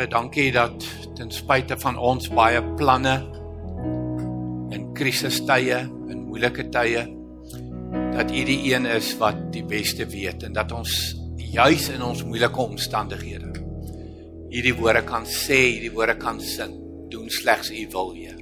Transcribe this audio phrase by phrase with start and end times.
[0.00, 3.18] Here, dankie dat ten spyte van ons baie planne
[4.72, 5.76] in krisistye,
[6.08, 7.02] in moeilike tye,
[8.14, 10.94] dat U die een is wat die beste weet en dat ons
[11.36, 13.50] juis in ons moeilike omstandighede
[14.48, 16.72] hierdie woorde kan sê, hierdie woorde kan sing,
[17.12, 18.40] doen slegs U wil, Heer.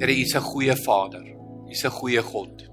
[0.00, 1.26] Here, U is 'n goeie Vader.
[1.68, 2.70] U is 'n goeie God.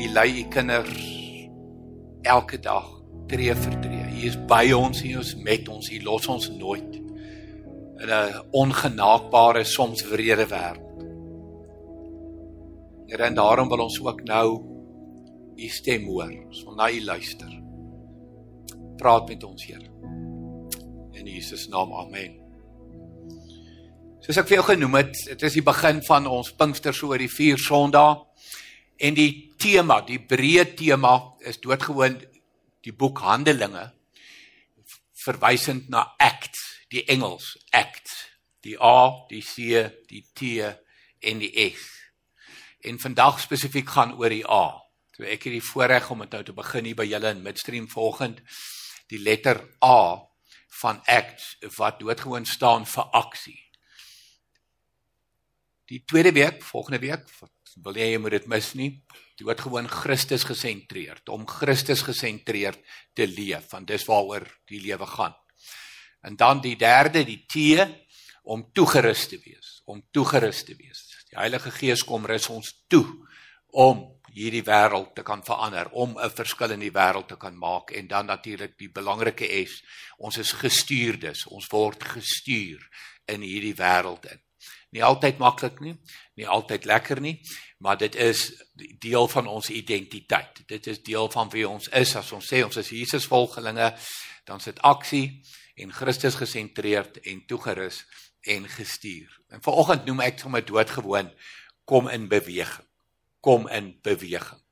[0.00, 0.96] U lei U kinders
[2.22, 2.88] elke dag
[3.28, 3.93] tree vir tree.
[4.14, 7.00] U is by ons, U is met ons, U los ons nooit
[8.04, 11.02] in 'n ongenaakbare soms wrede wêreld.
[13.06, 14.62] Here, en daarom wil ons ook nou
[15.56, 16.32] U stem hoor.
[16.46, 17.62] Ons wil na U luister.
[18.96, 19.90] Praat met ons, Here.
[21.12, 21.92] In Jesus naam.
[21.92, 22.40] Amen.
[24.20, 27.18] Soos ek vir jou genoem het, dit is die begin van ons Pinkster so oor
[27.18, 28.16] die 4 Sondae.
[28.96, 32.20] En die tema, die breë tema is doodgewoon
[32.80, 33.92] die boek Handelinge
[35.24, 36.58] verwysend na act,
[36.92, 38.12] die Engels act,
[38.64, 40.60] die A, die C, die T
[41.24, 41.88] en die S.
[42.84, 44.80] En vandag spesifiek gaan oor die A.
[45.16, 47.88] So ek het die voorreg om dit nou te begin hier by julle in Midstream
[47.88, 48.42] volgend
[49.12, 50.24] die letter A
[50.80, 51.44] van act
[51.76, 53.60] wat doodgewoon staan vir aksie.
[55.92, 57.28] Die tweede week, volgende week,
[57.82, 58.90] wil jy jy moet dit mis nie.
[59.40, 62.78] Doodgewoon Christus gesentreerd, om Christus gesentreerd
[63.14, 65.34] te leef, want dis waaroor die lewe gaan.
[66.22, 67.82] En dan die derde, die T
[68.44, 71.06] om toegerus te wees, om toegerus te wees.
[71.30, 73.06] Die Heilige Gees kom rus ons toe
[73.74, 77.90] om hierdie wêreld te kan verander, om 'n verskil in die wêreld te kan maak
[77.90, 79.82] en dan natuurlik die belangrike is,
[80.18, 82.80] ons is gestuurdes, ons word gestuur
[83.26, 84.40] in hierdie wêreld in.
[84.94, 85.96] Nie altyd maklik nie,
[86.38, 87.40] nie altyd lekker nie,
[87.82, 88.46] maar dit is
[89.02, 90.60] deel van ons identiteit.
[90.70, 92.14] Dit is deel van wie ons is.
[92.14, 93.90] As ons sê ons is Jesus volgelinge,
[94.46, 95.42] dan sit aksie
[95.82, 98.04] en Christus gesentreerd en toegerus
[98.54, 99.34] en gestuur.
[99.50, 101.32] En vanoggend noem ek sommer doodgewoon
[101.90, 102.86] kom in beweging.
[103.42, 104.62] Kom in beweging.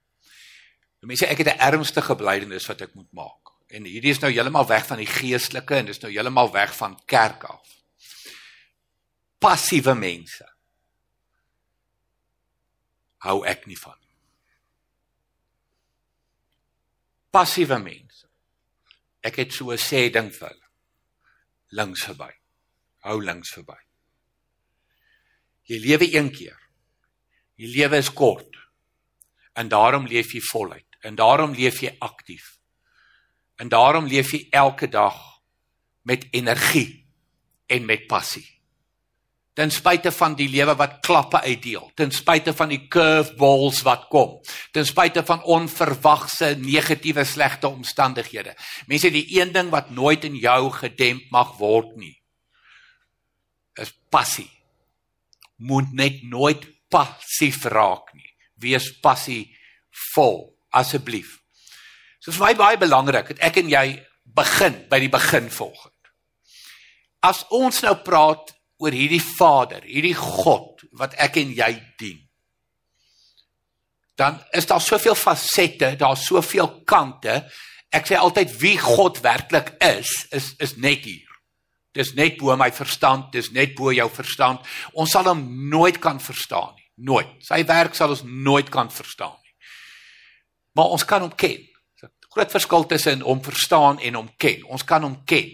[1.03, 3.51] Mense, ek het 'n ernstige belydenis wat ek moet maak.
[3.75, 7.01] En hierdie is nou heeltemal weg van die geestelike en dis nou heeltemal weg van
[7.07, 7.82] kerk af
[9.43, 10.47] passiewe mense
[13.27, 13.99] hou ek nie van.
[17.33, 18.27] Passiewe mense.
[19.23, 20.69] Ek het so 'n sê ding vir hulle.
[21.71, 22.31] Links verby.
[23.07, 23.79] Hou links verby.
[25.65, 26.59] Jy lewe een keer.
[27.57, 28.57] Die lewe is kort.
[29.55, 30.97] En daarom leef jy voluit.
[31.01, 32.59] En daarom leef jy aktief.
[33.57, 35.43] En daarom leef jy elke dag
[36.03, 37.07] met energie
[37.67, 38.62] en met passie
[39.55, 44.39] ten spyte van die lewe wat klappe uitdeel, ten spyte van die curveballs wat kom,
[44.73, 48.57] ten spyte van onverwagse negatiewe slegte omstandighede.
[48.89, 52.15] Mense, die een ding wat nooit in jou gedemp mag word nie,
[53.81, 54.49] is passie.
[55.63, 58.29] Moet net nooit passief raak nie.
[58.61, 59.47] Wees passie
[60.13, 61.39] vol asseblief.
[62.23, 63.87] So vir my baie belangrik dat ek en jy
[64.37, 65.93] begin by die begin volgend.
[67.23, 72.19] As ons nou praat oor hierdie Vader, hierdie God wat ek en jy dien.
[74.19, 77.41] Dan is daar soveel fasette, daar's soveel kante.
[77.95, 81.29] Ek sê altyd wie God werklik is, is is net hier.
[81.93, 84.63] Dis net bo my verstand, dis net bo jou verstand.
[84.97, 87.33] Ons sal hom nooit kan verstaan nie, nooit.
[87.45, 89.55] Sy werk sal ons nooit kan verstaan nie.
[90.77, 91.61] Maar ons kan hom ken.
[92.33, 94.63] Groot verskil tussen hom verstaan en hom ken.
[94.73, 95.51] Ons kan hom ken.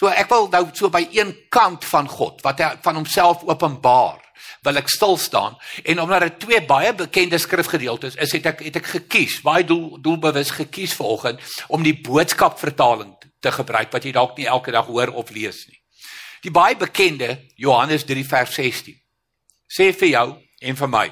[0.00, 4.22] So ek wil nou so by een kant van God wat hy van homself openbaar
[4.64, 8.78] wil ek stil staan en omdat dit twee baie bekende skrifgedeeltes is het ek het
[8.80, 13.12] ek gekies baie doel doelbewus gekies vanoggend om die boodskap vertaling
[13.44, 15.76] te gebruik wat jy dalk nie elke dag hoor of lees nie.
[16.48, 18.96] Die baie bekende Johannes 3 vers 16
[19.68, 20.28] sê vir jou
[20.64, 21.06] en vir my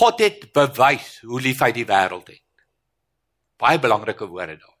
[0.00, 2.40] God het bewys hoe lief hy die wêreld het.
[3.60, 4.78] Baie belangrike woorde daar.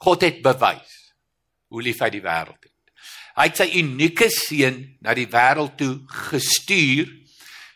[0.00, 0.97] God het bewys
[1.68, 2.74] hoe lief hy die wêreld het.
[3.38, 5.94] Hy het sy unieke seun na die wêreld toe
[6.30, 7.14] gestuur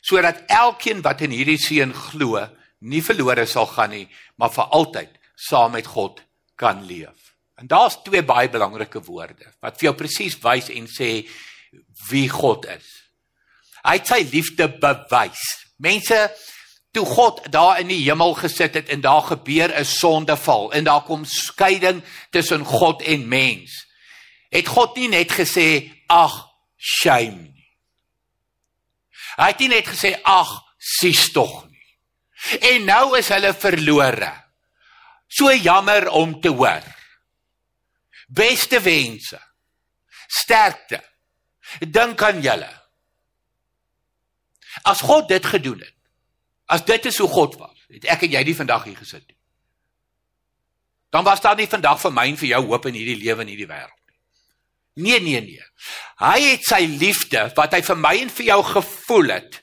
[0.03, 2.41] sodat elkeen wat in hierdie seun glo,
[2.83, 6.19] nie verlore sal gaan nie, maar vir altyd saam met God
[6.59, 7.31] kan leef.
[7.62, 11.12] En daar's twee baie belangrike woorde wat vir jou presies wys en sê
[12.11, 12.89] wie God is.
[13.83, 15.43] Hy het sy liefde bewys.
[15.83, 16.19] Mense
[16.93, 21.03] toe God daar in die hemel gesit het en daar gebeur 'n sondeval en daar
[21.03, 23.87] kom skeiding tussen God en mens.
[24.49, 27.69] Het God nie net gesê ag shame nie.
[29.37, 31.99] Hy het nie net gesê ag sies tog nie.
[32.61, 34.33] En nou is hulle verlore.
[35.29, 36.85] So jammer om te hoor.
[38.29, 39.41] Beste wense.
[40.27, 41.00] Sterkte.
[41.81, 42.71] Dink aan julle.
[44.83, 45.92] As God dit gedoen het,
[46.67, 49.38] as dit is hoe God was, het ek en jy nie vandag hier gesit nie.
[51.12, 53.50] Dan was daar nie vandag vir my en vir jou hoop in hierdie lewe en
[53.53, 54.17] hierdie wêreld nie.
[55.05, 55.67] Nee, nee, nee.
[56.23, 59.59] Hy het sy liefde wat hy vir my en vir jou gevoel het,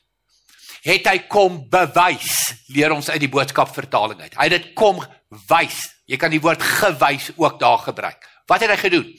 [0.85, 2.35] het hy kom bewys,
[2.73, 4.37] leer ons uit die boodskap vertaling uit.
[4.37, 5.01] Hy het dit kom
[5.49, 5.81] wys.
[6.09, 8.29] Jy kan die woord gewys ook daar gebruik.
[8.49, 9.09] Wat het hy gedoen?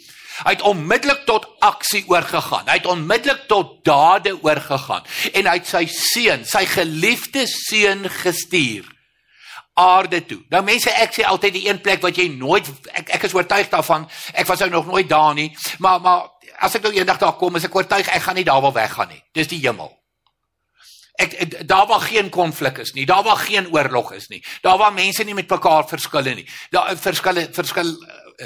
[0.44, 2.68] Hy het onmiddellik tot aksie oorgegaan.
[2.68, 8.88] Hy het onmiddellik tot dade oorgegaan en hy het sy seun, sy geliefde seun gestuur
[9.80, 10.40] aarde toe.
[10.52, 13.70] Nou mense, ek sê altyd die een plek wat jy nooit ek ek is oortuig
[13.72, 14.06] daarvan.
[14.34, 16.28] Ek was nou nog nooit daar nie, maar maar
[16.60, 19.12] as ek nou eendag daar kom, is ek oortuig ek gaan nie daar wil weggaan
[19.14, 19.22] nie.
[19.36, 19.92] Dis die hemel.
[21.20, 24.78] Ek, ek daar waar geen konflik is nie, daar waar geen oorlog is nie, daar
[24.80, 26.46] waar mense nie met mekaar verskille nie.
[26.72, 27.92] Daar verskille verskil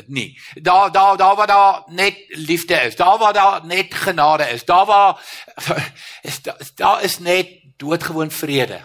[0.06, 0.40] nie.
[0.54, 4.86] Daar daar daar waar daar net liefde is, daar waar daar net genade is, daar
[4.86, 5.24] waar
[6.22, 6.40] is
[6.74, 8.80] daar is net doodgewoon vrede.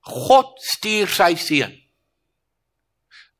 [0.00, 1.74] God stuur sy seun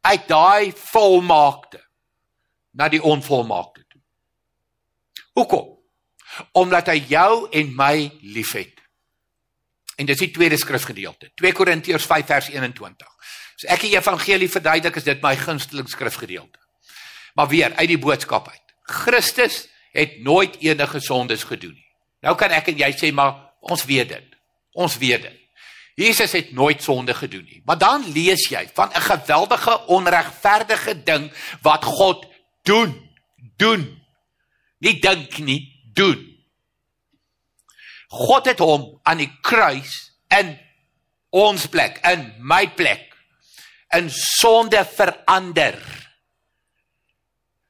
[0.07, 1.81] uit daai volmaakte
[2.71, 4.01] na die onvolmaakte toe.
[5.33, 5.73] Hoekom?
[6.53, 8.75] Omdat hy jou en my liefhet.
[9.97, 11.31] En dis die tweede skrifgedeelte.
[11.41, 13.09] 2 Korintiërs 5 vers 21.
[13.56, 16.61] As ek die evangelie verduidelik, is dit my gunsteling skrifgedeelte.
[17.37, 18.75] Maar weer uit die boodskap uit.
[18.82, 19.67] Christus
[19.97, 21.88] het nooit enige sondes gedoen nie.
[22.25, 24.37] Nou kan ek en jy sê maar ons weet dit.
[24.76, 25.43] Ons weet dit.
[25.97, 27.62] Jesus het nooit sonde gedoen nie.
[27.64, 31.32] Maar dan lees jy van 'n geweldige onregverdige ding
[31.62, 32.26] wat God
[32.62, 32.93] doen.
[33.56, 34.02] Doen.
[34.79, 36.37] Nie dink nie, doen.
[38.09, 40.59] God het hom aan die kruis in
[41.31, 43.16] ons plek, in my plek
[43.97, 45.79] in sonde verander.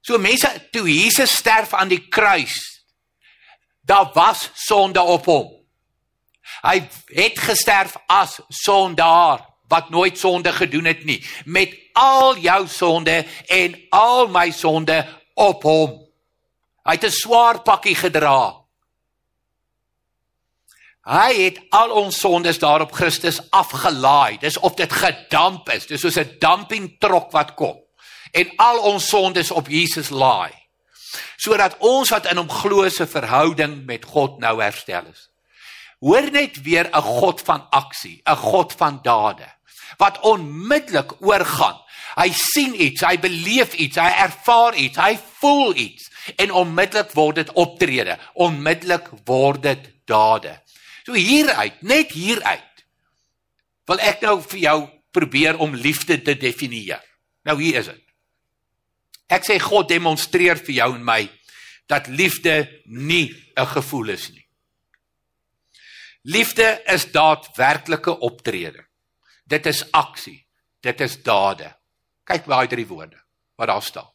[0.01, 2.55] So mense toe Jesus sterf aan die kruis,
[3.83, 5.53] daar was sonde op hom.
[6.63, 6.79] Hy
[7.15, 13.75] het gesterf as sondaar wat nooit sonde gedoen het nie, met al jou sonde en
[13.91, 15.01] al my sonde
[15.35, 15.97] op hom.
[16.87, 18.66] Hy het 'n swaar pakkie gedra.
[21.07, 24.39] Hy het al ons sondes daarop Christus afgelaai.
[24.43, 25.87] Dis of dit gedamp is.
[25.87, 27.77] Dis soos 'n dumping trok wat kom
[28.33, 30.53] en al ons sondes op Jesus laai.
[31.37, 35.29] Sodat ons wat in hom glo se verhouding met God nou herstel is.
[36.01, 39.55] Hoor net weer 'n God van aksie, 'n God van dade
[39.97, 41.79] wat onmiddellik oorgaan.
[42.17, 47.35] Hy sien iets, hy beleef iets, hy ervaar iets, hy voel iets en onmiddellik word
[47.35, 50.57] dit optrede, onmiddellik word dit dade.
[51.07, 52.83] So hieruit, net hieruit
[53.87, 54.79] wil ek nou vir jou
[55.15, 57.03] probeer om liefde te definieer.
[57.47, 58.03] Nou hier is dit.
[59.31, 61.23] Ek sê God demonstreer vir jou en my
[61.87, 64.47] dat liefde nie 'n gevoel is nie.
[66.27, 68.85] Liefde is daadwerklike optrede.
[69.47, 70.47] Dit is aksie.
[70.83, 71.71] Dit is dade.
[72.25, 73.23] Kyk waar hy drie woorde
[73.57, 74.11] wat daar staan.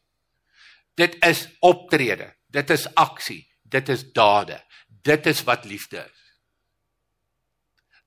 [0.96, 2.36] Dit is optrede.
[2.50, 3.48] Dit is aksie.
[3.64, 4.62] Dit is dade.
[4.88, 6.21] Dit is wat liefde is.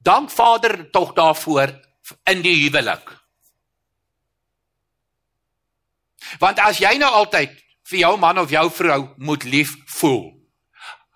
[0.04, 1.72] Dank Vader tog daarvoor
[2.28, 3.08] in die huwelik.
[6.38, 7.54] Want as jy nou altyd
[7.88, 10.26] vir jou man of jou vrou moet lief voel.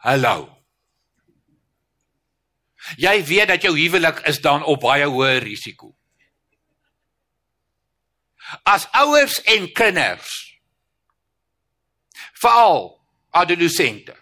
[0.05, 0.49] Hallo.
[2.97, 5.93] Jy weet dat jou huwelik is dan op baie hoë risiko.
[8.65, 10.33] As ouers en kinders
[12.39, 12.95] veral
[13.37, 14.15] adolessente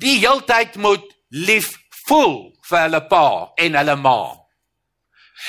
[0.00, 1.70] die heeltyd moet lief
[2.08, 4.44] voel vir hulle pa en hulle ma.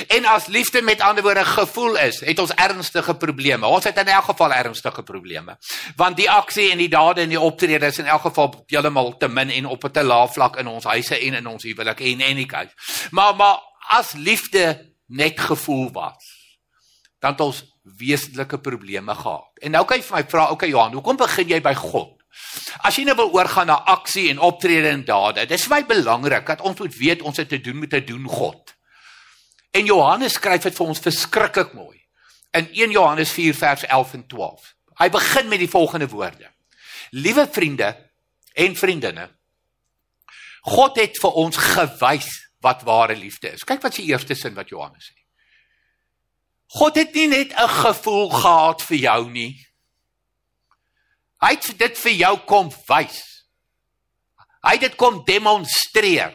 [0.07, 3.67] En as liefde met ander woorde gevoel is, het ons ernstige probleme.
[3.67, 5.57] Ons het in elk geval ernstige probleme.
[5.95, 9.29] Want die aksie en die dade en die optrede is in elk geval heeltemal te
[9.29, 12.21] min en op 'n te lae vlak in ons huise en in ons huwelik en
[12.21, 12.73] en die kant.
[13.11, 16.57] Maar maar as liefde net gevoel was,
[17.19, 17.63] dan het ons
[17.97, 19.51] wesentlike probleme gehad.
[19.61, 22.21] En nou kan jy vir my vra, okay Johan, hoekom begin jy by God?
[22.83, 26.45] As jy nou wil oorgaan na aksie en optrede en dade, dis vir my belangrik
[26.45, 28.75] dat ons moet weet ons het te doen met 'n doen God.
[29.71, 31.99] En Johannes skryf dit vir ons verskriklik mooi.
[32.51, 34.73] In 1 Johannes 4 vers 11 en 12.
[34.95, 36.51] Hy begin met die volgende woorde:
[37.09, 38.11] Liewe vriende
[38.53, 39.29] en vriendinne,
[40.61, 42.31] God het vir ons gewys
[42.63, 43.63] wat ware liefde is.
[43.67, 45.17] Kyk wat se eerste sin wat Johannes sê.
[46.79, 49.67] God het nie net 'n gevoel gehad vir jou nie.
[51.43, 53.19] Hy het dit vir jou kom wys.
[54.65, 56.33] Hy het dit kom demonstreer.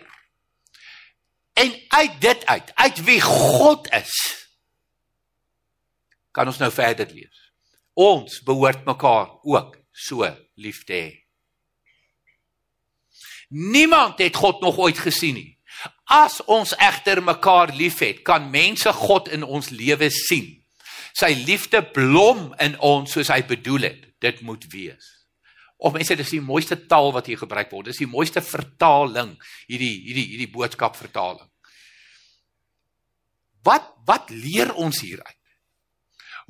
[1.59, 4.13] En uit dit uit, uit wie God is,
[6.31, 7.41] kan ons nou verder lees.
[7.99, 11.11] Ons behoort mekaar ook so lief te hê.
[13.51, 15.59] Niemand het God nog ooit gesien nie.
[16.05, 20.60] As ons egter mekaar liefhet, kan mense God in ons lewe sien.
[21.21, 24.05] Sy liefde blom in ons soos hy bedoel het.
[24.25, 25.09] Dit moet wees.
[25.81, 27.91] Of mense dis die mooiste taal wat hier gebruik word.
[27.91, 29.35] Dis die mooiste vertaling
[29.69, 31.49] hierdie hierdie hierdie boodskap vertaling.
[33.65, 35.37] Wat wat leer ons hieruit?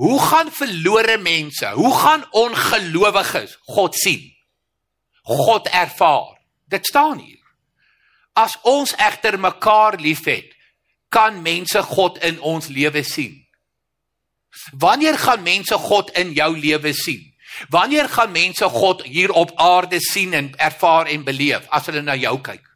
[0.01, 4.23] Hoe gaan verlore mense, hoe gaan ongelowiges God sien?
[5.27, 6.39] God ervaar.
[6.71, 7.43] Dit staan hier.
[8.33, 10.55] As ons egter mekaar liefhet,
[11.13, 13.37] kan mense God in ons lewe sien.
[14.79, 17.27] Wanneer gaan mense God in jou lewe sien?
[17.69, 22.17] Wanneer gaan mense God hier op aarde sien en ervaar en beleef as hulle na
[22.17, 22.67] jou kyk?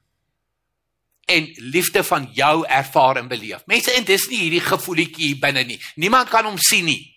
[1.30, 3.62] En liefde van jou ervaar en beleef.
[3.66, 5.80] Mense, en dis nie hierdie gevoelletjie hier binne nie.
[5.96, 7.14] Niemand kan hom sien nie.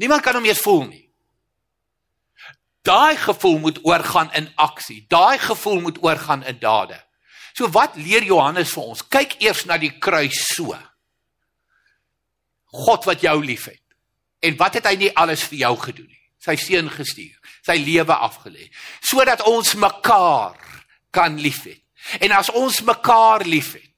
[0.00, 1.02] Niemand kan hom eens voel nie.
[2.82, 5.04] Daai gevoel moet oorgaan in aksie.
[5.08, 6.98] Daai gevoel moet oorgaan in dade.
[7.52, 9.04] So wat leer Johannes vir ons?
[9.06, 10.72] Kyk eers na die kruis so.
[12.72, 13.80] God wat jou liefhet.
[14.42, 16.20] En wat het hy nie alles vir jou gedoen nie?
[16.42, 18.66] Sy seun gestuur, sy lewe afgelê
[19.04, 20.58] sodat ons mekaar
[21.14, 21.82] kan liefhet.
[22.18, 23.90] En as ons mekaar liefhet,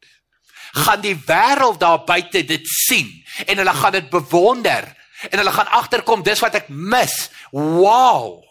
[0.84, 3.08] gaan die wêreld daar buite dit sien
[3.46, 4.90] en hulle gaan dit bewonder
[5.30, 7.14] en hulle gaan agterkom dis wat ek mis.
[7.54, 8.44] Wow!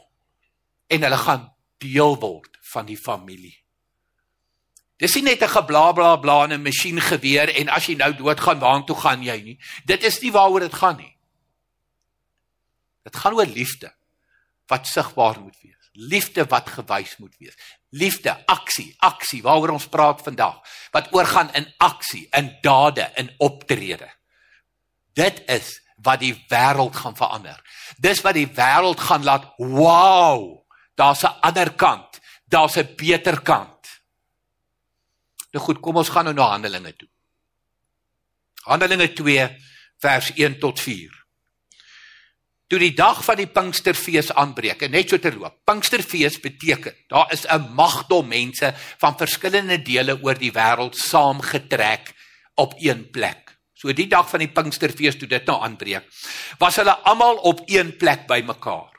[0.93, 1.47] en hulle gaan
[1.81, 3.55] deel word van die familie.
[4.97, 8.59] Dis nie net 'n geblabla bla in 'n masjien geweer en as jy nou doodgaan,
[8.59, 9.59] waartoe gaan jy nie?
[9.85, 11.15] Dit is nie waaroor dit gaan nie.
[13.03, 13.93] Dit gaan oor liefde
[14.67, 15.89] wat sigbaar moet wees.
[15.91, 17.55] Liefde wat gewys moet wees.
[17.89, 20.61] Liefde, aksie, aksie waaroor ons praat vandag.
[20.91, 24.09] Wat oorgaan in aksie, in dade, in optrede.
[25.13, 27.61] Dit is wat die wêreld gaan verander.
[27.97, 30.63] Dis wat die wêreld gaan laat wow
[30.95, 33.72] daar's 'n ander kant, daar's 'n beter kant.
[35.53, 37.09] Nou goed, kom ons gaan nou na Handelinge toe.
[38.65, 39.49] Handelinge 2
[40.01, 41.19] vers 1 tot 4.
[42.71, 45.59] Toe die dag van die Pinksterfees aanbreek, en net so terloop.
[45.67, 52.13] Pinksterfees beteken daar is 'n magdom mense van verskillende dele oor die wêreld saamgetrek
[52.55, 53.57] op een plek.
[53.73, 56.03] So die dag van die Pinksterfees toe dit nou aanbreek,
[56.57, 58.91] was hulle almal op een plek bymekaar.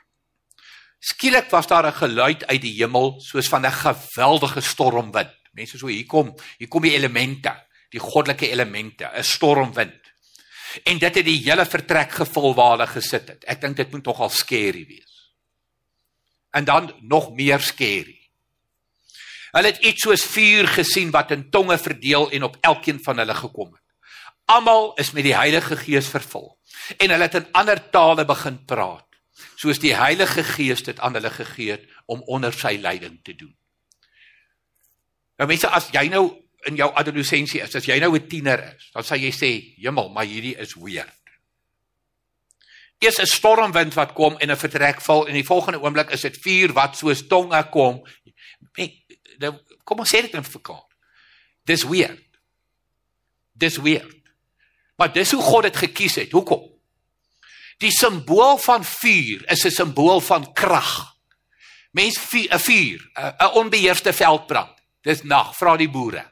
[0.99, 5.44] Skielik was daar 'n geluid uit die hemel soos van 'n geweldige stormwind.
[5.55, 7.53] Mense so hier kom, hier kom die elemente,
[7.93, 10.01] die goddelike elemente, 'n stormwind.
[10.83, 13.43] En dit het die hele vertrek gevul waar hulle gesit het.
[13.47, 15.31] Ek dink dit moet nogal skerry wees.
[16.51, 18.19] En dan nog meer skerry.
[19.55, 23.35] Hulle het iets soos vuur gesien wat in tonge verdeel en op elkeen van hulle
[23.35, 23.83] gekom het.
[24.45, 26.57] Almal is met die Heilige Gees vervul
[26.97, 29.05] en hulle het in ander tale begin praat
[29.55, 33.55] soos die Heilige Gees dit aan hulle gegee het om onder sy leiding te doen.
[35.37, 36.25] Nou mense, as jy nou
[36.65, 40.09] in jou adolessensie is, as jy nou 'n tiener is, dan sal jy sê, "Hemel,
[40.09, 41.13] maar hierdie is weird."
[42.99, 46.37] Eers 'n stormwind wat kom en 'n vertrek val en die volgende oomblik is dit
[46.37, 48.03] vuur wat soos tonge kom.
[49.37, 50.93] Nou, kom ons sê dit in Afrikaans.
[51.63, 52.23] Dis weird.
[53.53, 54.15] Dis weird.
[54.95, 56.31] Maar dis hoe God dit gekies het.
[56.31, 56.71] Hoekom?
[57.77, 61.15] Die simbool van vuur is 'n simbool van krag.
[61.91, 64.74] Mens 'n vuur, 'n onbeheerste veldbrand.
[65.05, 66.23] Dis nag, vra die boere.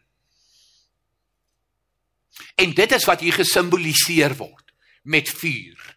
[2.58, 5.94] En dit is wat hier gesimboliseer word met vuur.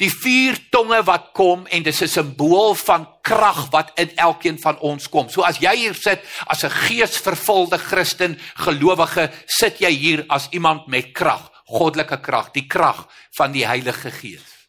[0.00, 4.78] Die vier tonge wat kom en dis 'n simbool van krag wat in elkeen van
[4.78, 5.28] ons kom.
[5.28, 10.86] So as jy hier sit as 'n geesvervulde Christen, gelowige, sit jy hier as iemand
[10.86, 14.68] met krag, goddelike krag, die krag van die Heilige Gees.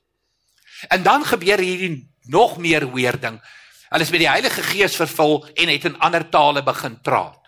[0.89, 3.41] En dan gebeur hierdie nog meer weer ding.
[3.91, 7.39] Hulle is met die Heilige Gees vervul en het in ander tale begin praat.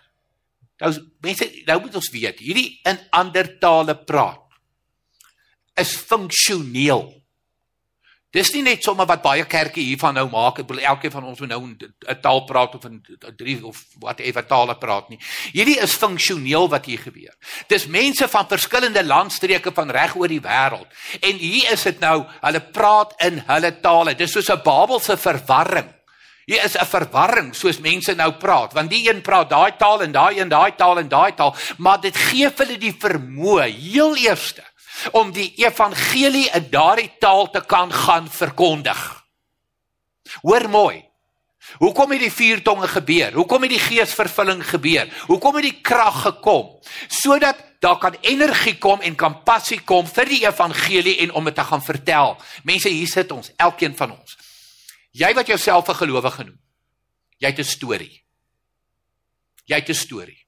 [0.82, 0.92] Nou
[1.24, 4.42] mense, nou moet ons weet, hierdie in ander tale praat
[5.80, 7.08] is funksioneel.
[8.34, 11.38] Dis nie net sommer wat baie kerke hiervan nou maak, ek bedoel elkeen van ons
[11.38, 13.02] moet nou 'n taal praat of 'n
[13.38, 15.18] drie of whatever tale praat nie.
[15.52, 17.34] Hierdie is funksioneel wat hier gebeur.
[17.68, 20.90] Dis mense van verskillende landstreke van reg oor die wêreld.
[21.20, 24.14] En hier is dit nou, hulle praat in hulle tale.
[24.14, 25.93] Dis soos 'n Babelse verwarring.
[26.44, 30.12] Hier is 'n verwarring soos mense nou praat, want die een praat daai taal en
[30.12, 34.16] daai een daai taal en daai taal, maar dit gee vir hulle die vermoë heel
[34.16, 34.62] eerste
[35.12, 39.24] om die evangelie in daardie taal te kan gaan verkondig.
[40.42, 41.04] Hoor mooi.
[41.78, 43.32] Hoekom het die vier tonge gebeur?
[43.32, 45.08] Hoekom het die geesvervulling gebeur?
[45.26, 46.78] Hoekom het die krag gekom?
[47.08, 51.54] Sodat daar kan energie kom en kan passie kom vir die evangelie en om dit
[51.54, 52.36] te gaan vertel.
[52.62, 54.36] Mense, hier sit ons, elkeen van ons.
[55.14, 56.60] Jy wat jouself 'n gelowige noem.
[57.38, 58.24] Jy het 'n storie.
[59.64, 60.46] Jy het 'n storie.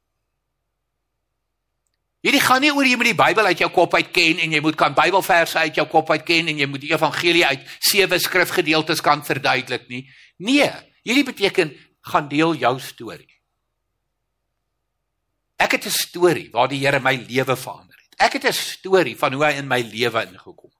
[2.20, 4.60] Hierdie gaan nie oor jy moet die Bybel uit jou kop uit ken en jy
[4.60, 8.18] moet kan Bybelverse uit jou kop uit ken en jy moet die evangelie uit sewe
[8.18, 10.10] skrifgedeeltes kan verduidelik nie.
[10.36, 10.70] Nee,
[11.02, 13.32] hierdie beteken gaan deel jou storie.
[15.56, 18.14] Ek het 'n storie waar die Here my lewe verander het.
[18.18, 20.75] Ek het 'n storie van hoe hy in my lewe ingekom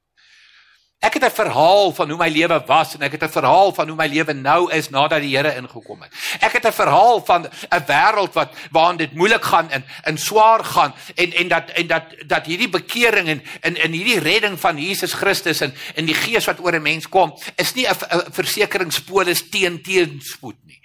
[0.99, 3.89] Ek het 'n verhaal van hoe my lewe was en ek het 'n verhaal van
[3.89, 6.13] hoe my lewe nou is nadat die Here ingekom het.
[6.41, 10.65] Ek het 'n verhaal van 'n wêreld wat waarin dit moeilik gaan en in swaar
[10.65, 14.79] gaan en en dat en dat dat hierdie bekering en in in hierdie redding van
[14.79, 17.97] Jesus Christus en in die gees wat oor 'n mens kom, is nie 'n
[18.33, 20.81] versekeringspolis teen teenspoed nie.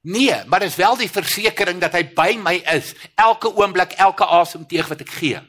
[0.00, 4.26] Nee, maar dit is wel die versekering dat hy by my is elke oomblik, elke
[4.26, 5.40] asemteug wat ek gee.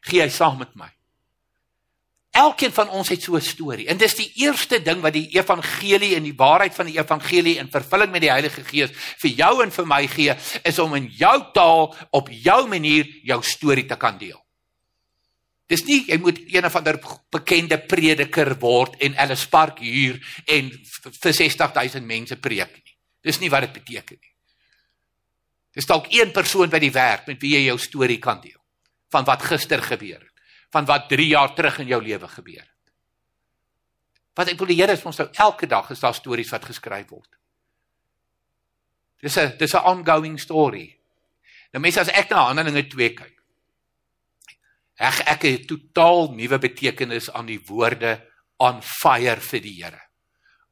[0.00, 0.95] Gee hy saam met my.
[2.36, 3.86] Elkeen van ons het so 'n storie.
[3.86, 7.70] En dis die eerste ding wat die evangelie en die waarheid van die evangelie in
[7.70, 11.44] vervulling met die Heilige Gees vir jou en vir my gee, is om in jou
[11.52, 14.44] taal op jou manier jou storie te kan deel.
[15.66, 17.00] Dis nie jy moet een of ander
[17.30, 20.70] bekende prediker word en Ellis Park huur en
[21.22, 22.96] vir 60000 mense preek nie.
[23.22, 24.32] Dis nie wat dit beteken nie.
[25.72, 28.60] Dis dalk een persoon by die werk met wie jy jou storie kan deel
[29.10, 30.35] van wat gister gebeur het
[30.70, 32.76] van wat 3 jaar terug in jou lewe gebeur het.
[34.36, 37.08] Wat ek wil die Here is ons nou elke dag is daar stories wat geskryf
[37.08, 37.30] word.
[39.22, 40.98] Dis 'n dis 'n ongoing story.
[41.72, 43.36] Nou mense as ek na Handelinge 2 kyk.
[44.96, 48.20] Ek ek het 'n totaal nuwe betekenis aan die woorde
[48.58, 50.02] on fire vir die Here.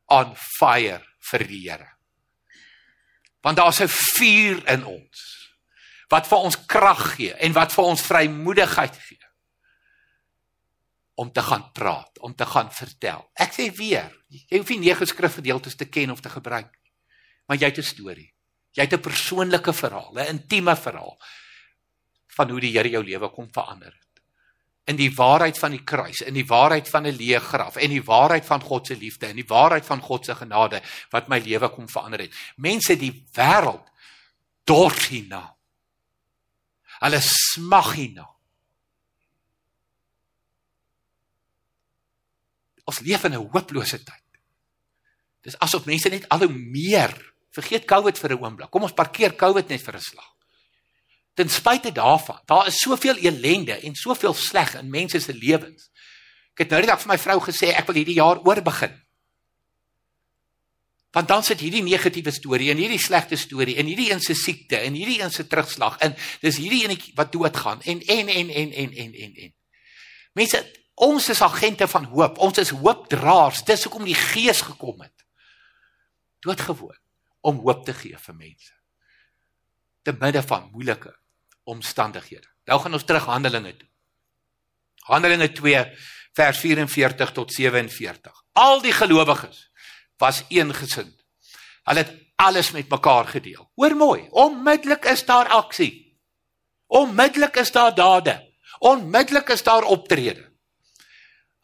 [0.09, 1.89] On fire vir die Here.
[3.43, 5.33] Want daar's 'n vuur in ons
[6.09, 9.24] wat vir ons krag gee en wat vir ons vrymoedigheid gee
[11.15, 13.31] om te gaan praat, om te gaan vertel.
[13.35, 16.93] Ek sê weer, jy hoef nie nege skrifgedeeltes te ken of te gebruik nie.
[17.47, 18.35] Maar jy het 'n storie.
[18.73, 21.19] Jy het 'n persoonlike verhaal, 'n intieme verhaal
[22.37, 24.23] van hoe die Here jou lewe kom verander het.
[24.85, 28.03] In die waarheid van die kruis, in die waarheid van 'n leë graf en die
[28.03, 31.69] waarheid van God se liefde en die waarheid van God se genade wat my lewe
[31.69, 32.35] kom verander het.
[32.57, 33.87] Mense die wêreld
[34.65, 35.57] dors hierna.
[37.01, 38.34] Hulle smag hierna.
[42.85, 44.25] Ons leef in 'n hopelose tyd.
[45.43, 47.13] Dis asof mense net al hoe meer
[47.53, 48.71] vergeet COVID vir 'n oomblik.
[48.71, 50.31] Kom ons parkeer COVID net vir 'n slag.
[51.35, 55.91] Ten spyte daarvan, daar is soveel elende en soveel sleg in mense se lewens.
[56.55, 58.95] Ek het nou net vir my vrou gesê ek wil hierdie jaar oorbegin.
[61.15, 64.79] Want dan sit hierdie negatiewe storie en hierdie slegte storie en hierdie een se siekte
[64.79, 66.15] en hierdie een se terugslag in.
[66.41, 69.53] Dis hierdie enetjie wat doodgaan en en en en en en en.
[70.35, 70.63] Mense,
[70.95, 72.39] Ons is agente van hoop.
[72.39, 73.65] Ons is hoopdraers.
[73.67, 75.25] Dis hoekom die Gees gekom het.
[76.45, 76.99] Doodgewoon
[77.45, 78.73] om hoop te gee vir mense.
[80.03, 81.13] Te midde van moeilike
[81.65, 82.49] omstandighede.
[82.69, 83.89] Nou gaan ons terug Handelinge toe.
[85.09, 85.83] Handelinge 2
[86.35, 88.45] vers 44 tot 47.
[88.53, 89.69] Al die gelowiges
[90.23, 91.15] was eengesind.
[91.85, 93.69] Hulle het alles met mekaar gedeel.
[93.75, 95.93] Hoor mooi, onmiddellik is daar aksie.
[96.87, 98.39] Onmiddellik is daar dade.
[98.79, 100.54] Onmiddellik is daar optrede.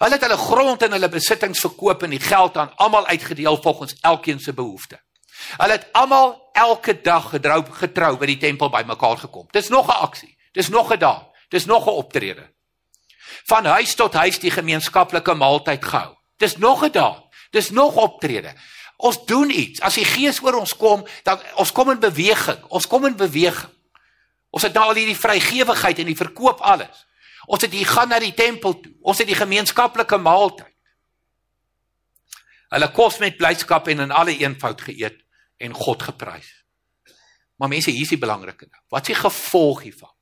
[0.00, 3.94] Hulle het hulle grond en hulle besittings verkoop en die geld aan almal uitgedeel volgens
[4.00, 4.96] elkeen se behoefte.
[5.58, 9.48] Hulle het almal elke dag gedrou getrou by die tempel bymekaar gekom.
[9.52, 10.36] Dis nog 'n aksie.
[10.52, 11.28] Dis nog 'n daad.
[11.48, 12.50] Dis nog 'n optrede.
[13.44, 16.16] Van huis tot huis die gemeenskaplike maaltyd gehou.
[16.36, 17.24] Dis nog 'n daad.
[17.50, 18.54] Dis nog optrede.
[18.96, 19.80] Ons doen iets.
[19.80, 22.64] As die Gees oor ons kom, dan ons kom in beweging.
[22.68, 23.72] Ons kom in beweging.
[24.50, 27.06] Ons het nou al hierdie vrygewigheid en die verkoop alles.
[27.46, 28.92] Ons het hier gaan na die tempel toe.
[29.00, 30.68] Ons het die gemeenskaplike maaltyd.
[32.70, 35.18] Hulle kos met blydskap en in alle eenvoud geëet
[35.60, 36.50] en God geprys.
[37.60, 38.82] Maar mense, hier is die belangrike ding.
[38.88, 40.12] Wat is die gevolg hiervan?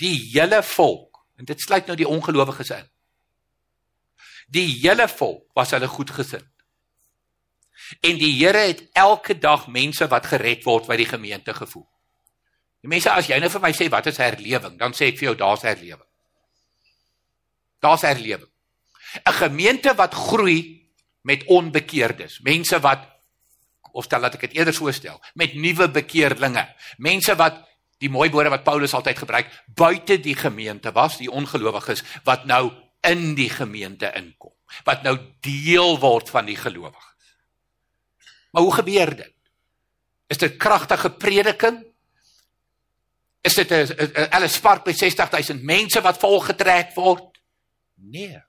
[0.00, 2.88] Die hele volk, en dit sluit nou die ongelowiges in.
[4.52, 6.48] Die hele volk was hulle goedgesind.
[8.00, 11.88] En die Here het elke dag mense wat gered word by die gemeente gevoeg.
[12.82, 15.30] Die mense as jy nou vir my sê wat is herlewing, dan sê ek vir
[15.30, 16.08] jou daar's herlewing.
[17.82, 18.50] Daar's herlewing.
[19.26, 20.88] 'n Gemeente wat groei
[21.22, 23.08] met onbekeerdes, mense wat
[23.92, 26.64] of stel dat ek dit eerder so stel, met nuwe bekeerlinge,
[26.96, 27.60] mense wat
[28.00, 32.72] die mooi woorde wat Paulus altyd gebruik, buite die gemeente was, die ongelowiges wat nou
[33.06, 34.54] in die gemeente inkom,
[34.88, 37.36] wat nou deel word van die gelowiges.
[38.52, 39.34] Maar hoe gebeur dit?
[40.32, 41.82] Is dit kragtige prediking?
[43.42, 47.38] Is dit 'n Alice Park met 60000 mense wat volgetrek word?
[47.94, 48.42] Nee.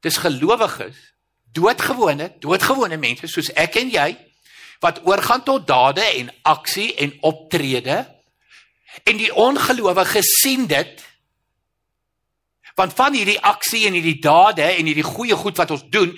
[0.00, 1.14] Dis gelowiges,
[1.52, 4.10] doodgewone, doodgewone mense soos ek en jy
[4.84, 8.14] wat oorgaan tot dade en aksie en optrede.
[9.02, 11.04] En die ongelowiges sien dit.
[12.74, 16.12] Want van hierdie aksie en hierdie dade en hierdie goeie goed wat ons doen,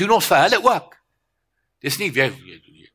[0.00, 0.96] doen ons vir hulle ook.
[1.84, 2.32] Dis nie weer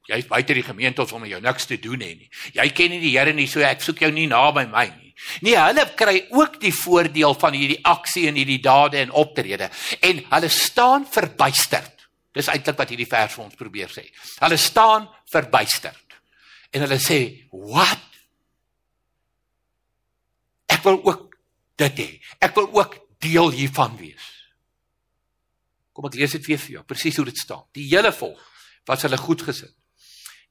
[0.09, 2.29] jy's buite die gemeente om met jou niks te doen hê nie.
[2.55, 5.13] Jy ken nie die Here nie, so ek soek jou nie naby my nie.
[5.45, 9.69] Nee, hulle kry ook die voordeel van hierdie aksie en hierdie dade en optrede
[10.01, 12.07] en hulle staan verbuisterd.
[12.33, 14.07] Dis eintlik wat hierdie vers vir ons probeer sê.
[14.41, 16.17] Hulle staan verbuisterd.
[16.73, 18.09] En hulle sê, "Wat?
[20.67, 21.37] Ek wil ook
[21.77, 22.21] dit hê.
[22.41, 24.31] Ek wil ook deel hiervan wees."
[25.93, 27.63] Kom ek lees dit weer vir jou, presies hoe dit staan.
[27.71, 28.39] Die hele volk
[28.85, 29.75] was hulle goed gesit.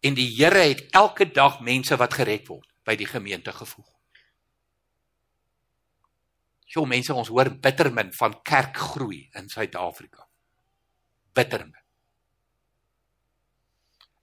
[0.03, 3.87] En die Here het elke dag mense wat gered word by die gemeente gevoeg.
[6.73, 10.27] Jou mense ons hoor bittermin van kerkgroei in Suid-Afrika.
[11.37, 11.79] Bittermin.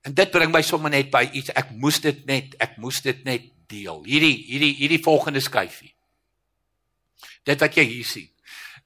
[0.03, 3.23] En dit bring my sommer net by iets ek moes dit net ek moes dit
[3.27, 4.03] net deel.
[4.07, 5.93] Hierdie hierdie hierdie volgende skyfie.
[7.45, 8.29] Dit wat jy hier sien.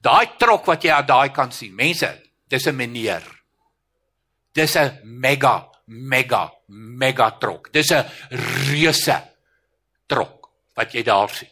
[0.04, 1.74] Daai trok wat jy aan daai kan sien.
[1.74, 2.10] Mense,
[2.46, 3.24] dis 'n meneer.
[4.52, 7.72] Dis 'n mega mega mega trok.
[7.72, 8.04] Dis 'n
[8.68, 9.22] reuse
[10.06, 11.50] trok wat jy daar sien.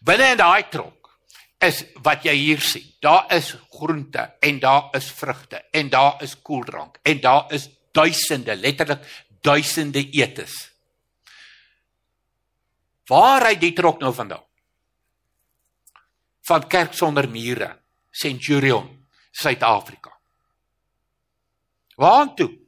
[0.00, 1.10] Binne in daai trok
[1.58, 2.86] is wat jy hier sien.
[3.00, 8.56] Daar is groente en daar is vrugte en daar is koeldrank en daar is duisende,
[8.56, 9.02] letterlik
[9.40, 10.70] duisende etes.
[13.08, 14.44] Waar hy die trok nou vandaan?
[16.48, 17.78] Van Kerk sonder mure,
[18.10, 20.12] Centurion, Suid-Afrika.
[21.96, 22.67] Waar toe?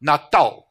[0.00, 0.68] Natal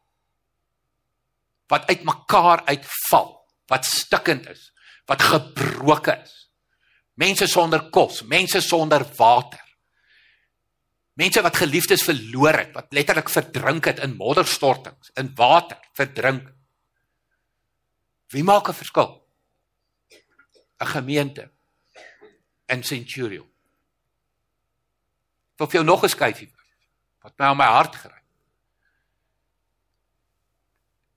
[1.67, 3.31] wat uitmekaar uitval,
[3.67, 4.69] wat stikkend is,
[5.05, 6.35] wat gebroke is.
[7.19, 9.63] Mense sonder kos, mense sonder water.
[11.17, 16.53] Mense wat geliefdes verloor het, wat letterlik verdrink het in modderstortings, in water, verdrink.
[18.31, 19.27] Wie maak 'n verskil?
[20.79, 21.51] 'n Gemeente
[22.67, 23.49] in Centurion.
[25.57, 26.53] Wat vir jou nog geskryf het
[27.21, 28.16] wat my aan my hart geraak.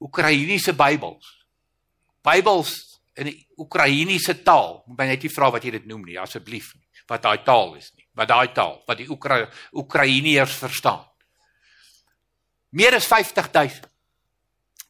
[0.00, 1.28] Oekraïense Bybels.
[2.24, 4.82] Bybels in die Oekraïense taal.
[4.86, 6.86] Moet my net nie vra wat jy dit noem nie, asseblief nie.
[7.10, 8.06] Wat daai taal is nie.
[8.16, 9.42] Wat daai taal, wat die Oekra
[9.76, 11.04] Oekraïners verstaan.
[12.70, 13.88] Meer as 50000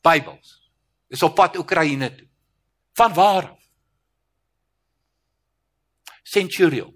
[0.04, 0.56] Bybels
[1.08, 2.28] is op pad Oekraïne toe.
[2.96, 3.50] Van waar?
[6.22, 6.92] Centurion.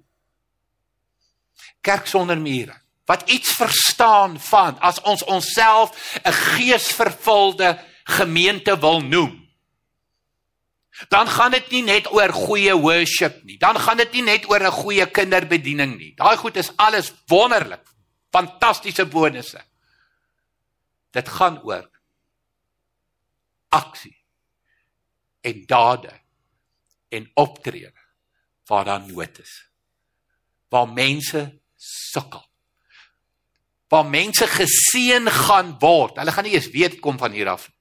[1.81, 2.77] Kerk sonder mure.
[3.05, 5.92] Wat iets verstaan van as ons onsself
[6.24, 9.42] 'n geesvervulde gemeente wil noem.
[11.08, 13.58] Dan gaan dit nie net oor goeie worship nie.
[13.58, 16.14] Dan gaan dit nie net oor 'n goeie kinderbediening nie.
[16.14, 17.82] Daai goed is alles wonderlik.
[18.30, 19.64] Fantastiese bonusse.
[21.10, 21.90] Dit gaan oor
[23.68, 24.16] aksie
[25.40, 26.20] en dade
[27.08, 28.02] en optrede
[28.66, 29.68] waar daar nood is.
[30.68, 32.46] Waar mense sukkel.
[33.88, 36.16] Waar mense geseën gaan word.
[36.16, 37.73] Hulle gaan nie eens weet kom van hier af nie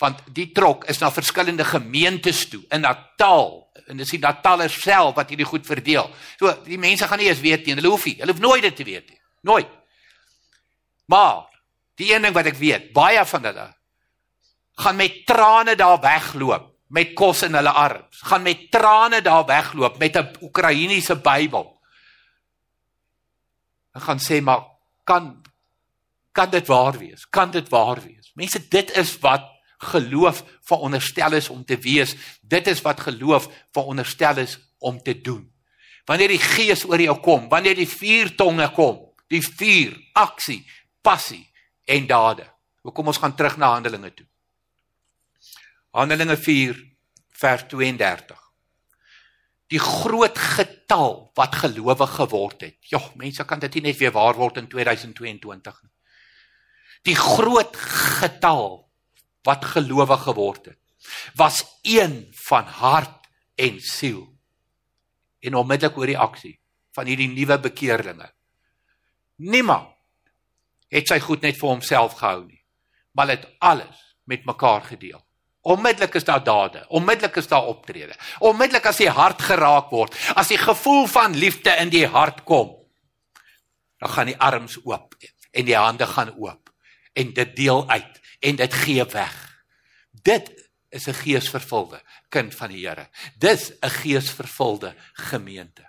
[0.00, 5.16] want die trok is na verskillende gemeentes toe in Natal en dis die Natalers self
[5.18, 6.08] wat hierdie goed verdeel.
[6.40, 8.76] So die mense gaan nie eens weet nie, hulle hoef nie, hulle hoef nooit dit
[8.76, 9.20] te weet nie.
[9.50, 9.68] Nooit.
[11.10, 11.44] Maar
[12.00, 13.66] die een ding wat ek weet, baie van hulle
[14.80, 18.22] gaan met trane daar wegloop met kos in hulle arms.
[18.26, 21.80] Gaan met trane daar wegloop met 'n Oekraïense Bybel.
[23.92, 24.64] En gaan sê maar
[25.04, 25.42] kan
[26.32, 27.28] kan dit waar wees?
[27.28, 28.30] Kan dit waar wees?
[28.34, 32.14] Mense, dit is wat geloof veronderstel is om te wees.
[32.40, 35.46] Dit is wat geloof veronderstel is om te doen.
[36.04, 38.98] Wanneer die Gees oor jou kom, wanneer die vier tonge kom,
[39.30, 40.64] die vier aksie,
[41.02, 41.46] passie
[41.84, 42.46] en dade.
[42.82, 44.26] Kom ons gaan terug na Handelinge toe.
[45.94, 46.78] Handelinge 4
[47.40, 48.38] vers 32.
[49.70, 52.76] Die groot getal wat gelowig geword het.
[52.90, 55.92] Ja, mense kan dit nie net weer waar word in 2022 nie.
[57.06, 57.76] Die groot
[58.20, 58.89] getal
[59.46, 60.78] wat gelowig geword het,
[61.34, 64.26] was een van hart en siel.
[65.40, 66.58] En onmiddellik oor die aksie
[66.92, 68.28] van hierdie nuwe bekeerlinge.
[69.40, 69.88] Niemand
[70.90, 72.60] het sy goed net vir homself gehou nie,
[73.16, 75.22] maar het alles met mekaar gedeel.
[75.60, 78.16] Onmiddellik is daar dade, onmiddellik is daar optrede.
[78.38, 82.72] Onmiddellik as die hart geraak word, as die gevoel van liefde in die hart kom,
[84.00, 85.14] dan gaan die arms oop
[85.50, 86.72] en die hande gaan oop
[87.12, 89.64] en dit deel uit en dit gee weg.
[90.22, 90.50] Dit
[90.88, 93.08] is 'n geesvervulde kind van die Here.
[93.38, 95.88] Dis 'n geesvervulde gemeente.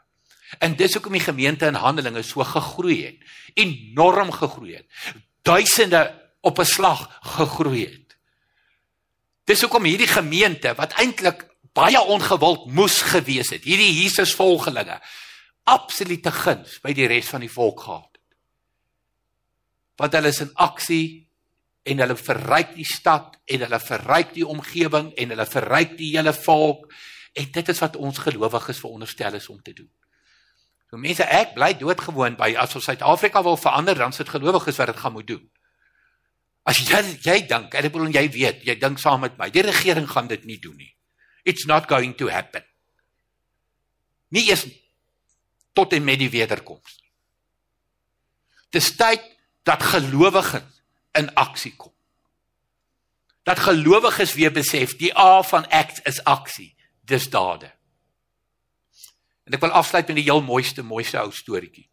[0.60, 3.18] En dis hoekom die gemeente in Handelinge so gegroei het,
[3.54, 4.86] enorm gegroei het.
[5.42, 8.18] Duisende op 'n slag gegroei het.
[9.44, 15.02] Dis hoekom hierdie gemeente wat eintlik baie ongewild moes gewees het, hierdie Jesus volgelinge,
[15.64, 18.36] absolute guns by die res van die volk gehad het.
[19.96, 21.31] Want hulle is in aksie
[21.84, 26.34] en hulle verryk die stad en hulle verryk die omgewing en hulle verryk die hele
[26.34, 26.86] volk
[27.40, 29.90] en dit is wat ons gelowiges veronderstel is om te doen.
[30.92, 34.92] So mense, ek bly doodgewoon by as ons Suid-Afrika wil verander, dan sit gelowiges wat
[34.92, 35.46] dit gaan moet doen.
[36.68, 40.10] As jy jy dink, ek bedoel jy weet, jy dink saam met my, die regering
[40.12, 40.92] gaan dit nie doen nie.
[41.48, 42.66] It's not going to happen.
[44.36, 44.68] Nie eens
[45.74, 47.00] tot en met die wederkoms.
[48.76, 49.24] Dis tyd
[49.68, 50.68] dat gelowiges
[51.18, 51.94] in aksie kom.
[53.44, 57.72] Dat gelowiges weer besef die A van act is aksie, dis dade.
[59.44, 61.88] En ek wil afsluit met die heel mooiste mooiste ou storieetjie.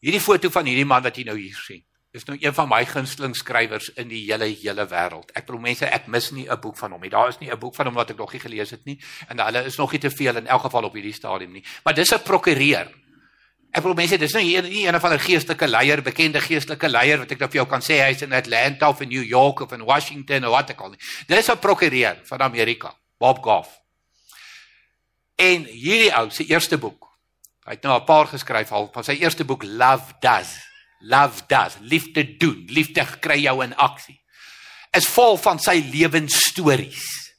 [0.00, 1.84] Hierdie foto van hierdie man wat jy nou hier sien.
[2.10, 5.30] Dis nou een van my gunsteling skrywers in die hele hele wêreld.
[5.36, 7.10] Ek bedoel mense, ek mis nie 'n boek van hom nie.
[7.10, 9.38] Daar is nie 'n boek van hom wat ek nog nie gelees het nie en
[9.38, 11.64] hulle is nog nie te veel in elk geval op hierdie stadium nie.
[11.84, 12.90] Maar dis 'n prokureur.
[13.70, 17.30] Ek bedoel mense, dis nou nie een, van 'n geestelike leier, bekende geestelike leier wat
[17.30, 19.84] ek nou vir jou kan sê hy's in Atlanta of in New York of in
[19.84, 20.98] Washington of wat ek al nie.
[21.26, 23.78] Dis 'n prokureur van Amerika, Bob Goff.
[25.36, 27.06] En hierdie ou se eerste boek.
[27.64, 30.58] Hy het nou 'n paar geskryf al van sy eerste boek Love Does.
[31.00, 34.20] Love Does, liefde doen, liefde kry jou in aksie.
[34.92, 37.32] Is vol van sy lewensstories.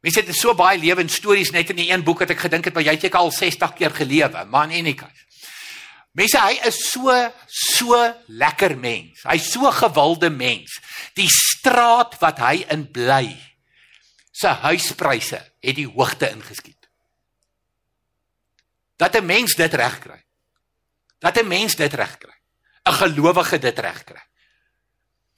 [0.00, 2.82] Mense het so baie lewensstories net in die een boek wat ek gedink het, maar
[2.82, 5.04] jy het al 60 keer gelewe, man en ek.
[6.16, 7.12] Mense, hy is so
[7.46, 9.20] so lekker mens.
[9.28, 10.78] Hy's so gewilde mens.
[11.14, 13.36] Die straat wat hy in bly,
[14.32, 16.76] sy huispryse het die hoogte ingeskiet
[18.96, 20.24] dat 'n mens dit regkry.
[21.18, 22.34] Dat 'n mens dit regkry.
[22.84, 24.22] 'n Gelowige dit regkry.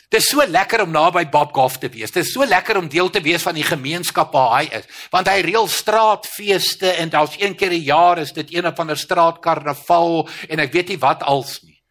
[0.09, 2.13] Dit is so lekker om naby Bob Goff te wees.
[2.15, 5.29] Dit is so lekker om deel te wees van die gemeenskap waar hy is, want
[5.29, 10.29] hy reël straatfeeste en daar's een keer 'n jaar is dit een of ander straatkarnaval
[10.49, 11.83] en ek weet nie wat als nie.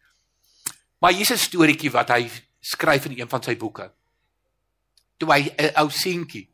[0.98, 3.92] Maar hier's 'n storieetjie wat hy skryf in een van sy boeke.
[5.18, 6.48] Toe hy 'n ou seentjie.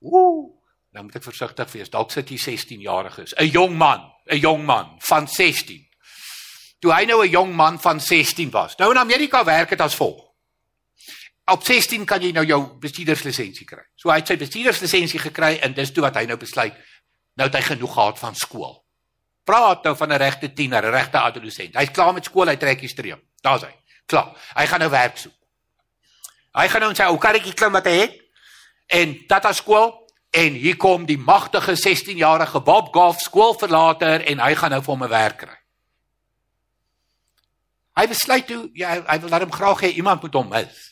[0.00, 0.50] Ooh,
[0.92, 1.90] dan moet ek versigtig wees.
[1.90, 3.34] Dalk sit hy 16 jarig is.
[3.38, 5.85] 'n Jong man, 'n jong man van 16.
[6.78, 8.76] Toe hy nou 'n jong man van 16 was.
[8.76, 10.24] Nou in Amerika werk dit as volg.
[11.44, 13.82] Op 16 kan jy nou jou bestuurderslisensie kry.
[13.94, 16.74] So hy het sy bestuurderslisensie gekry en dis toe wat hy nou besluit
[17.34, 18.84] nou het hy genoeg gehad van skool.
[19.44, 21.74] Praat nou van 'n regte tiener, 'n regte adolescent.
[21.74, 23.22] Hy's klaar met skool, hy trek die streep.
[23.40, 23.74] Daar's hy.
[24.06, 24.36] Klaar.
[24.54, 25.32] Hy gaan nou werk soek.
[26.52, 28.20] Hy gaan nou in sy ou karretjie klim wat hy het
[28.86, 34.74] en tata skool En hier kom die magtige 16-jarige Bob Goff skoolverlater en hy gaan
[34.74, 35.56] nou vir hom 'n werk kry.
[37.96, 40.82] Hy besluit toe ja, hy wil daarom graag hê iemand moet hom mis.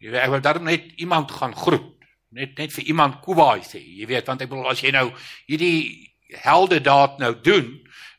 [0.00, 1.88] Jy weet, hy wil daarom net iemand gaan groet,
[2.34, 3.78] net net vir iemand kubai sê.
[3.78, 5.06] Jy weet, want ek bedoel as jy nou
[5.50, 6.10] hierdie
[6.42, 7.72] helde daad nou doen,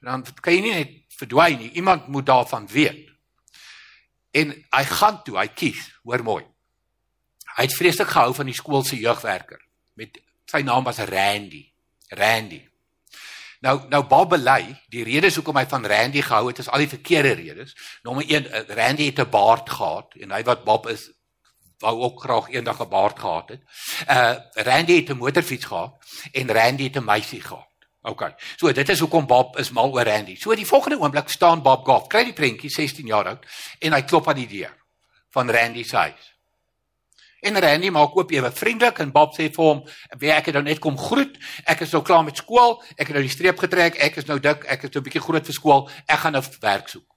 [0.04, 1.72] dan kan jy nie net verdwyn nie.
[1.82, 3.10] Iemand moet daarvan weet.
[4.38, 6.44] En hy gaan toe, hy kies, hoor mooi.
[7.58, 9.60] Hy het vreeslik gehou van die skool se jeugwerker
[10.00, 11.64] met Sy naam was Randy.
[12.10, 12.60] Randy.
[13.62, 16.90] Nou nou Bob bely, die redes hoekom hy van Randy gehou het is al die
[16.90, 17.76] verkeerde redes.
[18.02, 21.12] Nommer 1, eh, Randy het 'n baard gehad en hy wat Bob is
[21.82, 23.62] wou ook graag eendag 'n baard gehad het.
[24.10, 25.94] Uh Randy het 'n motorfiets gehad
[26.32, 27.70] en Randy het 'n meisie gehad.
[28.02, 28.34] OK.
[28.56, 30.36] So dit is hoekom Bob is mal oor Randy.
[30.36, 33.46] So die volgende oomblik staan Bob Goff, kry die prentjie 16 jaar oud
[33.80, 34.74] en hy klop aan die deur
[35.30, 36.31] van Randy se huis.
[37.42, 39.84] En Randy maak oop ewe vriendelik en Bob sê vir hom,
[40.18, 41.38] "Wie ek het nou net kom groet.
[41.66, 42.84] Ek is nou klaar met skool.
[42.98, 43.96] Ek het nou die streep getrek.
[43.96, 44.66] Ek is nou dik.
[44.66, 45.90] Ek is nou 'n bietjie groot vir skool.
[46.08, 47.16] Ek gaan nou werk soek."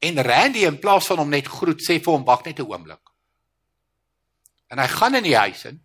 [0.00, 3.00] En Randy in plaas van hom net groet, sê vir hom, "Wag net 'n oomblik."
[4.68, 5.84] En hy gaan in die huis in.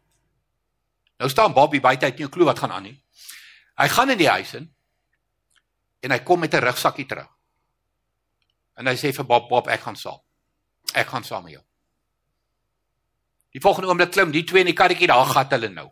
[1.18, 3.04] Nou staan Bobby buite, het nie 'n klou wat gaan aan nie.
[3.76, 4.74] Hy gaan in die huis in
[6.00, 7.30] en hy kom met 'n rugsakkie terug.
[8.76, 10.20] En hy sê vir Bob, "Bob, ek gaan saam.
[10.94, 11.64] Ek gaan saam met jou."
[13.56, 15.88] Die volgende oomblik klim die twee in die karretjie, daar gaan hulle nou.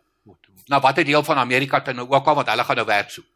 [0.67, 3.27] Na watter deel van Amerika toe nou ook al want hulle gaan nou werk soek.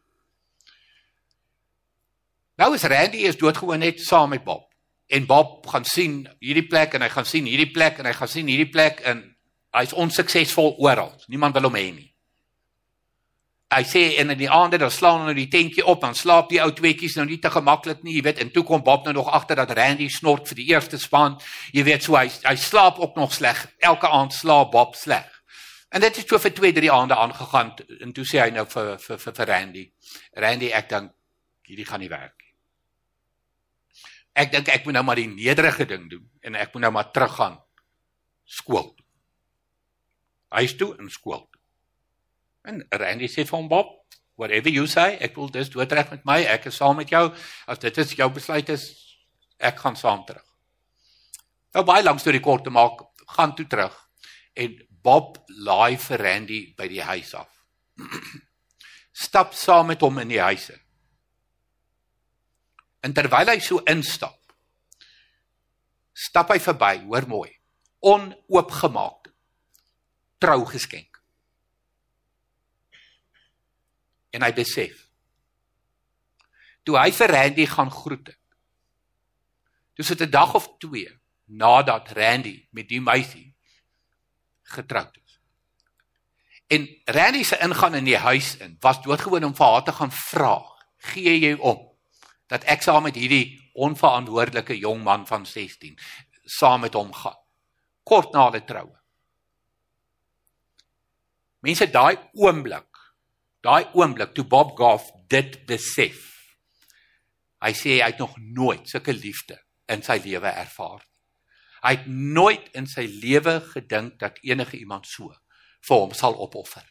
[2.59, 4.65] Nou is Randy is doodgewoon net saam met Bob.
[5.07, 8.31] En Bob gaan sien hierdie plek en hy gaan sien hierdie plek en hy gaan
[8.31, 9.23] sien hierdie plek en
[9.77, 11.13] hy's onsuksesvol oral.
[11.31, 12.09] Niemand wil hom hê nie.
[13.67, 16.61] Hy sê en in die aande dan slaan hulle die tentjie op dan slaap die
[16.63, 19.31] ou tweetjies nou nie te gemaklik nie jy weet en toe kom Bob nou nog
[19.35, 21.35] agter dat Randy snort vir die eerste span.
[21.75, 23.65] Jy weet so hy hy slaap ook nog sleg.
[23.83, 25.27] Elke aand slaap Bob sleg.
[25.91, 28.95] En dit het so vir 2 3 aande aangegaan en toe sê hy nou vir
[29.03, 29.85] vir vir, vir Randy
[30.35, 31.11] Randy ek dink
[31.67, 32.53] hierdie gaan nie werk nie.
[34.45, 37.11] Ek dink ek moet nou maar die nederige ding doen en ek moet nou maar
[37.11, 37.59] teruggaan
[38.47, 38.93] skool
[40.55, 41.56] huis toe en skool toe
[42.67, 43.93] En Randy sê vir hom Bob,
[44.35, 47.23] whatever you say, ek wil dis doodreg met my, ek is saam met jou.
[47.67, 48.89] As dit is jou besluit is,
[49.57, 50.43] ek gaan saam terug.
[51.75, 53.03] Nou baie lank storie kort te maak,
[53.35, 53.95] gaan toe terug
[54.57, 57.49] en Bob laai vir Randy by die huis af.
[59.25, 60.81] Stap saam met hom in die huis in.
[63.05, 64.35] En terwyl hy so instap,
[66.17, 67.51] stap hy verby, hoor mooi,
[68.09, 69.29] onoopgemaak
[70.41, 71.06] trougeskenk.
[74.31, 75.05] En hy besef
[76.83, 78.41] toe hy vir Randy gaan groet het
[79.97, 83.55] dis dit 'n dag of 2 nadat Randy met die meisie
[84.67, 85.39] getroud is.
[86.67, 90.11] En Randy se ingaan in die huis in was doodgewoon om vir haar te gaan
[90.11, 90.59] vra
[91.13, 91.79] gee jy om
[92.47, 95.97] dat ek saam met hierdie onverantwoordelike jong man van 16
[96.43, 97.39] saam met hom gaan
[98.03, 98.95] kort na hulle troue?
[101.59, 102.86] Mense daai oomblik
[103.67, 106.19] daai oomblik toe Bob Goff dit besef.
[107.63, 109.57] Hy sê hy het nog nooit sulke liefde
[109.91, 111.01] in sy lewe ervaar.
[111.83, 115.33] Hy het nooit in sy lewe gedink dat enige iemand so
[115.87, 116.85] vir hom sal opoffer.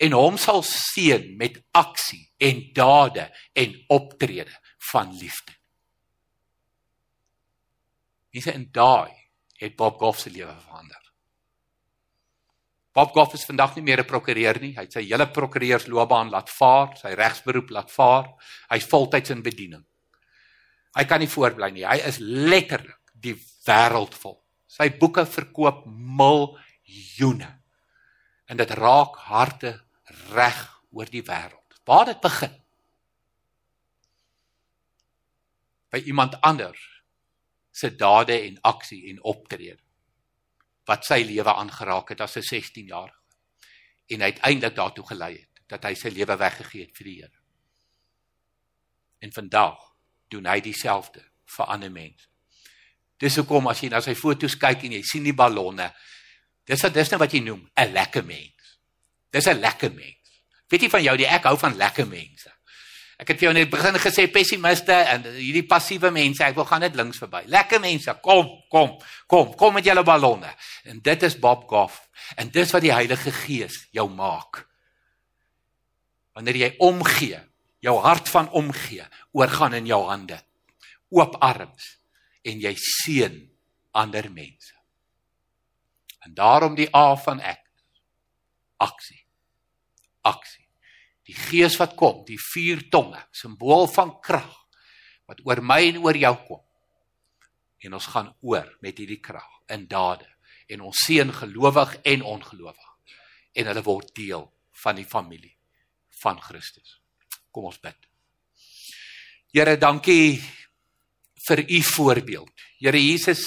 [0.00, 3.26] En hom sal seën met aksie en dade
[3.58, 4.54] en optrede
[4.92, 5.54] van liefde.
[8.32, 9.12] Dis en daai
[9.60, 11.01] het Bob Goff se lewe verander.
[12.92, 14.74] Bob Goff is vandag nie meer 'n prokureur nie.
[14.76, 18.28] Hy het sy hele prokureursloopbaan laat vaar, sy regsberoep laat vaar.
[18.68, 19.84] Hy's voltyds in bediening.
[20.94, 21.86] Hy kan nie voorbly nie.
[21.86, 24.42] Hy is letterlik die wêreld vol.
[24.66, 27.48] Sy boeke verkoop miljoene.
[28.46, 29.80] En dit raak harte
[30.34, 31.80] reg oor die wêreld.
[31.86, 32.62] Waar dit begin?
[35.90, 37.02] By iemand anders
[37.70, 39.80] se dade en aksie en optrede
[40.84, 43.12] wat sy lewe aangeraak het as 'n 16 jaar
[44.06, 47.38] en uiteindelik daartoe gelei het dat hy sy lewe weggegee het vir die Here.
[49.18, 49.78] En vandag
[50.28, 52.28] doen hy dieselfde vir ander mense.
[53.16, 55.92] Dis hoekom as jy na sy foto's kyk en jy sien die ballonne,
[56.66, 58.78] dis wat dis nou wat jy noem 'n lekker mens.
[59.30, 60.42] Dis 'n lekker mens.
[60.68, 62.50] Weet jy van jou die ek hou van lekker mense.
[63.22, 66.82] Ek het vir jou net begin gesê pessimiste en hierdie passiewe mense, ek wil gaan
[66.82, 67.44] net links verby.
[67.54, 68.96] Lekker mense, kom, kom,
[69.30, 70.50] kom, kom met julle ballonne.
[70.90, 72.00] En dit is Bob Goff.
[72.34, 74.64] En dis wat die Heilige Gees jou maak.
[76.34, 77.38] Wanneer jy omgee,
[77.86, 79.06] jou hart van omgee,
[79.38, 80.40] oorgaan in jou hande.
[81.14, 81.92] Oop arms
[82.42, 83.38] en jy seën
[84.02, 84.74] ander mense.
[86.26, 87.62] En daarom die A van ek.
[88.82, 89.22] Aksie.
[90.26, 90.61] Aksie
[91.28, 94.50] die gees wat kom, die vier tonge, simbool van krag
[95.30, 96.62] wat oor my en oor jou kom.
[97.82, 100.26] En ons gaan oor met hierdie krag in dade
[100.72, 102.88] en ons seën gelowig en ongelowig
[103.58, 104.46] en hulle word deel
[104.82, 105.54] van die familie
[106.22, 106.98] van Christus.
[107.52, 107.96] Kom ons bid.
[109.52, 110.40] Here, dankie
[111.46, 112.66] vir u voorbeeld.
[112.80, 113.44] Here Jesus,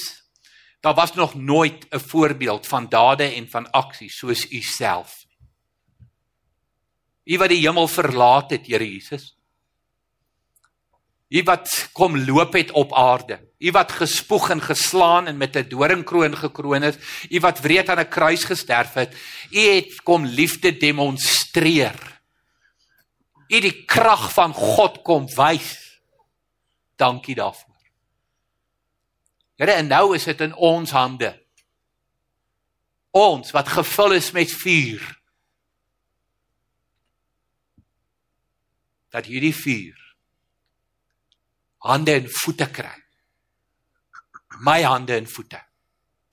[0.83, 5.24] daar was nog nooit 'n voorbeeld van dade en van aksie soos u self
[7.25, 9.33] U wat die hemel verlaat het, Here Jesus.
[11.33, 13.39] U wat kom loop het op aarde.
[13.59, 16.95] U wat gespoeg en geslaan en met 'n doringkroon gekroon is.
[17.29, 19.15] U wat wreed aan 'n kruis gesterf het.
[19.51, 22.21] U het kom liefde demonstreer.
[23.47, 25.99] U die krag van God kom wys.
[26.95, 27.75] Dankie daarvoor.
[29.55, 31.41] Here, en nou is dit in ons hande.
[33.11, 35.24] Ons wat gevul is met vuur
[39.15, 40.01] dat hierdie vuur
[41.85, 42.95] hande en voete kry.
[44.65, 45.59] My hande en voete.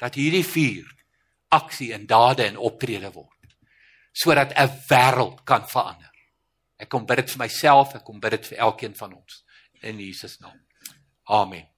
[0.00, 0.88] Dat hierdie vuur
[1.52, 3.30] aksie en dade en optrede word
[4.12, 6.12] sodat 'n wêreld kan verander.
[6.76, 9.44] Ek kom bid dit vir myself, ek kom bid dit vir elkeen van ons
[9.80, 10.60] in Jesus naam.
[11.24, 11.71] Amen.